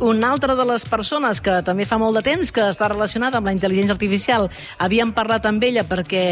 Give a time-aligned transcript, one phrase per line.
[0.00, 3.48] una altra de les persones que també fa molt de temps que està relacionada amb
[3.48, 4.48] la intel·ligència artificial,
[4.80, 6.24] havíem parlat amb ella perquè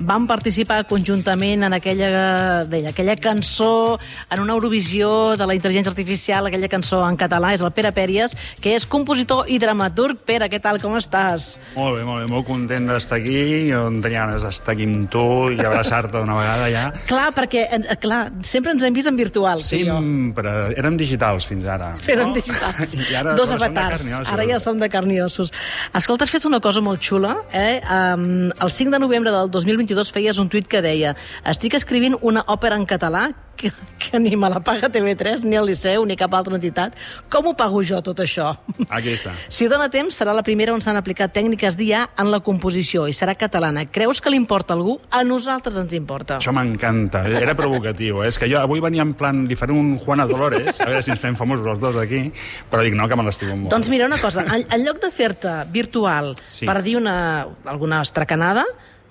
[0.00, 3.98] van participar conjuntament en aquella, deia, aquella cançó,
[4.30, 8.36] en una Eurovisió de la intel·ligència artificial, aquella cançó en català, és el Pere Pèries,
[8.62, 10.24] que és compositor i dramaturg.
[10.26, 11.56] Pere, què tal, com estàs?
[11.76, 15.10] Molt bé, molt bé, molt content d'estar aquí, jo en tenia ganes d'estar aquí amb
[15.12, 16.86] tu i abraçar-te una vegada ja.
[17.10, 17.66] Clar, perquè,
[18.00, 19.60] clar, sempre ens hem vist en virtual.
[19.64, 21.92] Sempre, érem digitals fins ara.
[22.02, 22.36] Feren no?
[22.38, 22.96] digitals.
[23.10, 24.04] I ara, Dos avatars.
[24.08, 24.26] carn.
[24.32, 25.52] Ara ja som de carn i ossos.
[25.94, 27.36] Escolta, has fet una cosa molt xula.
[27.52, 27.80] Eh?
[27.86, 32.44] Um, el 5 de novembre del 2022 feies un tuit que deia estic escrivint una
[32.46, 33.30] òpera en català
[33.62, 33.70] que,
[34.02, 36.96] que ni me la paga TV3, ni el Liceu, ni cap altra entitat.
[37.32, 38.50] Com ho pago jo, tot això?
[38.90, 39.32] Aquí està.
[39.48, 43.14] Si dona temps, serà la primera on s'han aplicat tècniques d'IA en la composició i
[43.16, 43.86] serà catalana.
[43.94, 44.98] Creus que li importa a algú?
[45.10, 46.40] A nosaltres ens importa.
[46.42, 48.22] Això m'encanta, era provocatiu.
[48.24, 48.28] Eh?
[48.32, 51.14] És que jo avui venia en plan, li faré un Juana Dolores, a veure si
[51.14, 52.26] ens fem famosos els dos aquí,
[52.70, 53.70] però dic, no, que me l'estimo molt.
[53.72, 56.66] Doncs mira, una cosa, en, en lloc de fer-te virtual Sí.
[56.66, 58.64] per dir una, alguna estracanada,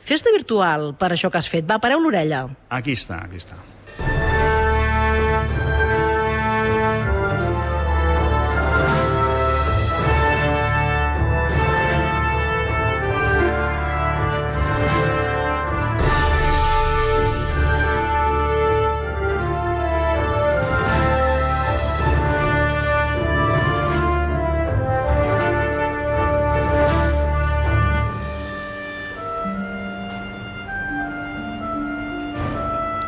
[0.03, 1.65] fes-te virtual per això que has fet.
[1.69, 2.43] Va, pareu l'orella.
[2.73, 3.55] Aquí està, aquí està.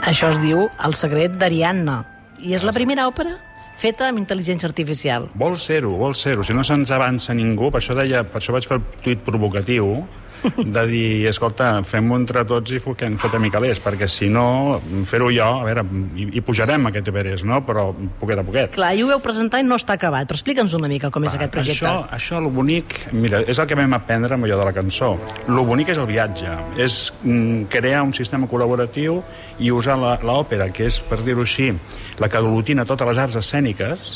[0.04, 2.02] Això es diu El secret d'Ariadna.
[2.44, 3.38] I és la primera òpera
[3.80, 5.30] feta amb intel·ligència artificial.
[5.40, 6.44] Vol ser-ho, vol ser-ho.
[6.44, 10.04] Si no se'ns avança ningú, per això, deia, per això vaig fer el tuit provocatiu,
[10.58, 15.30] de dir, escolta, fem-ho entre tots i fotem, fotem i calés, perquè si no, fer-ho
[15.34, 15.84] jo, a veure,
[16.18, 17.62] hi, hi pujarem aquest Everest, no?
[17.68, 17.88] Però
[18.20, 18.74] poquet a poquet.
[18.76, 21.38] Clar, i ho veu presentar i no està acabat, però explica'ns una mica com és
[21.38, 21.86] aquest projecte.
[21.88, 25.14] Això, això el bonic, mira, és el que vam aprendre amb allò de la cançó.
[25.48, 29.22] Lo bonic és el viatge, és mm, crear un sistema col·laboratiu
[29.60, 31.72] i usar la- l'òpera, que és, per dir-ho així,
[32.20, 34.14] la que aglutina totes les arts escèniques,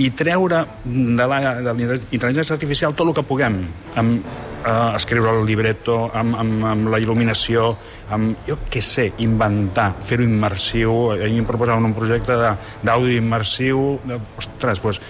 [0.00, 3.58] i treure de la, de la intel·ligència artificial tot el que puguem,
[4.00, 4.24] amb
[4.64, 7.70] eh, escriure el libretto, amb, amb, amb la il·luminació,
[8.12, 10.96] amb, jo què sé, inventar, fer-ho immersiu.
[11.16, 12.36] Ahir em proposaven un projecte
[12.84, 13.98] d'àudio immersiu.
[14.06, 15.00] De, ostres, doncs,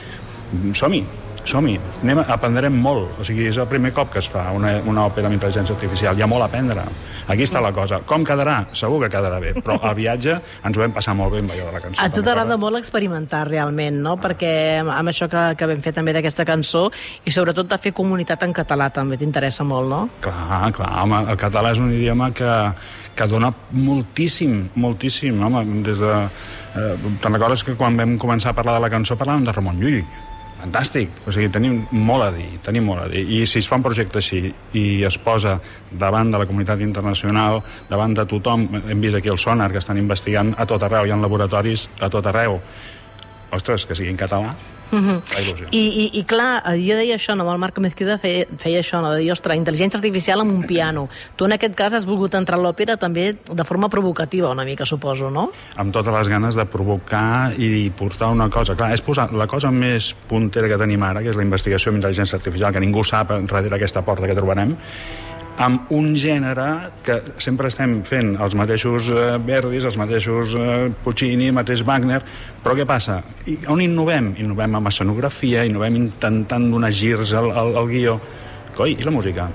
[0.79, 1.05] som-hi,
[1.51, 1.75] som-hi.
[2.15, 3.19] A- aprendrem molt.
[3.21, 6.17] O sigui, és el primer cop que es fa una, una òpera amb intel·ligència artificial.
[6.19, 6.85] Hi ha molt a aprendre.
[7.31, 8.01] Aquí està la cosa.
[8.07, 8.65] Com quedarà?
[8.75, 9.53] Segur que quedarà bé.
[9.61, 12.03] Però al viatge ens ho vam passar molt bé amb allò de la cançó.
[12.03, 14.17] A tu t'agrada molt experimentar realment, no?
[14.23, 16.87] Perquè amb- amb això que, que vam fer també d'aquesta cançó
[17.25, 20.01] i sobretot de fer comunitat en català també t'interessa molt, no?
[20.25, 22.51] Clar, clar, home, el català és un idioma que,
[23.15, 26.15] que dona moltíssim, moltíssim, home, des de...
[26.71, 29.79] Eh, Te'n recordes que quan vam començar a parlar de la cançó parlàvem de Ramon
[29.83, 30.03] Llull?
[30.61, 33.23] Fantàstic, o sigui, tenim molt a dir, tenim molt a dir.
[33.25, 34.43] I si es fa un projecte així
[34.77, 35.55] i es posa
[35.91, 39.99] davant de la comunitat internacional, davant de tothom, hem vist aquí el Sonar, que estan
[40.01, 42.61] investigant a tot arreu, hi ha laboratoris a tot arreu.
[43.51, 44.55] Ostres, que sigui en català,
[44.91, 45.69] fa il·lusió.
[45.71, 47.47] I, i, i clar, eh, jo deia això, no?
[47.53, 49.13] el Marc Mezquida feia, feia això, no?
[49.15, 51.07] de dir, ostres, intel·ligència artificial amb un piano.
[51.37, 54.87] Tu en aquest cas has volgut entrar a l'òpera també de forma provocativa una mica,
[54.87, 55.49] suposo, no?
[55.81, 58.77] amb totes les ganes de provocar i portar una cosa.
[58.79, 62.03] Clar, és posar la cosa més puntera que tenim ara, que és la investigació amb
[62.03, 64.77] intel·ligència artificial, que ningú sap darrere aquesta porta que trobarem,
[65.59, 66.67] amb un gènere
[67.05, 72.21] que sempre estem fent els mateixos eh, Verdis, els mateixos eh, Puccini, el mateix Wagner,
[72.63, 73.21] però què passa?
[73.47, 74.35] I, on innovem?
[74.41, 78.19] Innovem amb escenografia, innovem intentant donar girs al, al, al guió.
[78.77, 79.51] Coi, i la música?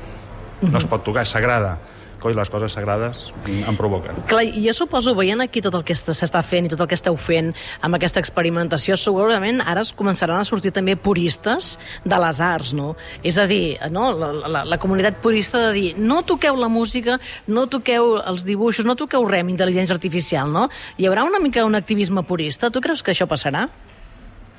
[0.61, 1.77] No es pot tocar, és sagrada.
[2.25, 4.17] Coi, les coses sagrades em provoquen.
[4.25, 6.87] Clar, i jo suposo, veient aquí tot el que est- s'està fent i tot el
[6.89, 7.51] que esteu fent
[7.85, 12.95] amb aquesta experimentació, segurament ara es començaran a sortir també puristes de les arts, no?
[13.21, 14.07] És a dir, no?
[14.17, 18.85] La, la, la comunitat purista de dir no toqueu la música, no toqueu els dibuixos,
[18.89, 20.65] no toqueu res amb intel·ligència artificial, no?
[20.97, 22.71] Hi haurà una mica un activisme purista?
[22.73, 23.67] Tu creus que això passarà?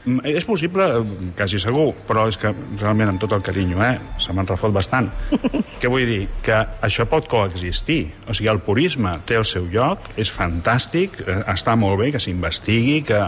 [0.07, 0.85] Mm, És possible,
[1.35, 5.09] quasi segur, però és que realment amb tot el carinyo, eh, se me'n refot bastant.
[5.83, 6.29] Què vull dir?
[6.47, 8.13] Que això pot coexistir.
[8.29, 12.23] O sigui, el purisme té el seu lloc, és fantàstic, eh, està molt bé que
[12.23, 13.25] s'investigui, que,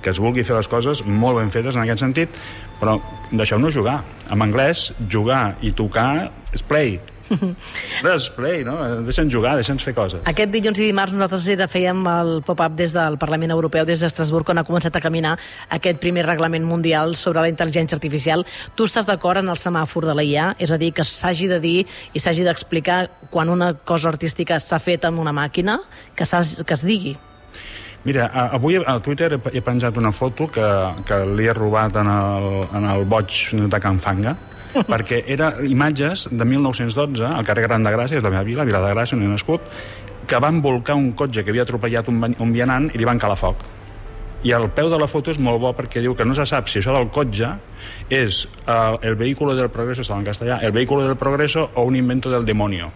[0.00, 2.42] que es vulgui fer les coses molt ben fetes en aquest sentit,
[2.78, 3.00] però
[3.34, 3.98] deixeu-nos jugar.
[4.30, 7.00] En anglès, jugar i tocar és play.
[8.04, 8.76] Res, play, no?
[9.06, 10.22] Deixa'ns jugar, deixa'ns fer coses.
[10.30, 14.48] Aquest dilluns i dimarts nosaltres era, fèiem el pop-up des del Parlament Europeu, des d'Estrasburg,
[14.50, 15.36] on ha començat a caminar
[15.76, 18.44] aquest primer reglament mundial sobre la intel·ligència artificial.
[18.74, 20.50] Tu estàs d'acord en el semàfor de la IA?
[20.58, 21.78] És a dir, que s'hagi de dir
[22.12, 25.78] i s'hagi d'explicar quan una cosa artística s'ha fet amb una màquina,
[26.16, 27.16] que, que es digui.
[28.04, 30.64] Mira, a- avui a Twitter he- he penjat una foto que,
[31.06, 34.32] que li he robat en el, en el boig de Can Fanga,
[34.92, 38.80] perquè era imatges de 1912 al carrer Gran de Gràcia, és la meva vila, Vila
[38.84, 39.60] de Gràcia, on he nascut,
[40.30, 43.36] que van volcar un cotxe que havia atropellat un, un vianant i li van calar
[43.40, 43.64] foc.
[44.46, 46.68] I el peu de la foto és molt bo perquè diu que no se sap
[46.72, 47.50] si això del cotxe
[48.08, 51.96] és uh, el vehículo del progreso, estava en castellà, el vehículo del progreso o un
[51.98, 52.88] invento del demonio.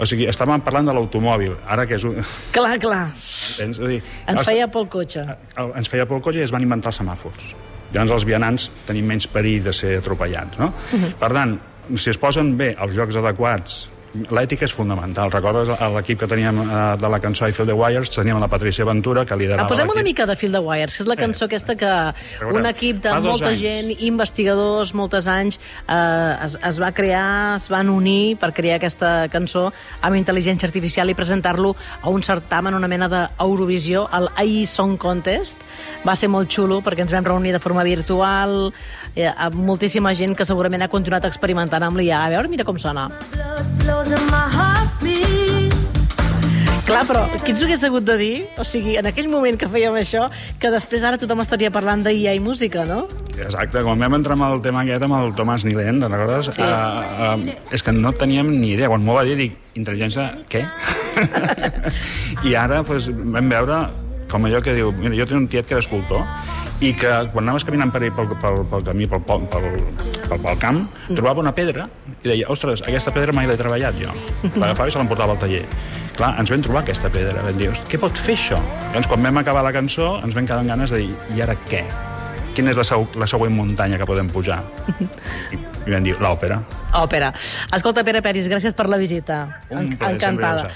[0.00, 2.16] O sigui, estàvem parlant de l'automòbil, ara que és un...
[2.56, 3.04] Clar, clar.
[3.12, 3.78] Entens?
[3.80, 5.26] Dir, Ens feia pel cotxe.
[5.56, 7.52] el- ens feia por el cotxe i es van inventar els semàfors.
[7.96, 10.70] Llavors els vianants tenim menys perill de ser atropellats, no?
[11.18, 11.56] Per tant,
[11.96, 13.86] si es posen bé els jocs adequats,
[14.30, 15.30] l'ètica és fundamental.
[15.30, 18.10] Recordes a l'equip que teníem eh, de la cançó I Feel the Wires?
[18.10, 20.04] Teníem la Patricia Ventura, que liderava Ah, posem una l'equip.
[20.10, 21.90] mica de Fil de Wires, que és la cançó aquesta que
[22.52, 23.60] un equip de molta anys.
[23.60, 29.28] gent, investigadors, moltes anys, eh, es, es va crear, es van unir per crear aquesta
[29.32, 29.72] cançó
[30.02, 35.62] amb intel·ligència artificial i presentar-lo a un certamen, una mena d'Eurovisió, el AI Song Contest.
[36.06, 38.72] Va ser molt xulo perquè ens vam reunir de forma virtual,
[39.14, 42.24] eh, amb moltíssima gent que segurament ha continuat experimentant amb l'IA.
[42.26, 43.08] A veure, mira com sona.
[43.32, 44.05] Blood flows.
[46.86, 48.34] Clar, però qui ens ho hagués hagut de dir?
[48.62, 50.28] O sigui, en aquell moment que fèiem això,
[50.62, 53.08] que després ara tothom estaria parlant d'IA i música, no?
[53.34, 56.52] Exacte, quan vam entrar amb el tema aquest amb el Tomàs Nilent, te'n recordes?
[56.54, 56.62] Sí.
[56.62, 58.92] Uh, uh, és que no teníem ni idea.
[58.92, 60.62] Quan m'ho va dir, dic, intel·ligència, què?
[62.48, 63.82] I ara pues, vam veure,
[64.30, 66.24] com allò que diu, mira, jo tinc un tiet que era escultor,
[66.84, 69.68] i que quan anaves caminant per, pel, pel, pel camí, pel, pel, pel,
[70.28, 71.86] pel, pel camp, trobava una pedra
[72.22, 74.12] i deia, ostres, aquesta pedra mai l'he treballat jo.
[74.60, 75.62] L'agafava i se l'emportava al taller.
[76.16, 78.60] Clar, ens vam trobar aquesta pedra, vam dir, "Hosti, què pot fer això?
[78.90, 81.56] Llavors, quan vam acabar la cançó, ens vam quedar amb ganes de dir, i ara
[81.68, 81.84] què?
[82.56, 84.62] Quina és la, seu, la següent muntanya que podem pujar?
[85.52, 86.56] I, i vam dir, l'òpera.
[86.96, 87.28] Òpera.
[87.76, 89.42] Escolta, Pere Peris, gràcies per la visita.
[89.68, 90.70] Un plaer, Encantada.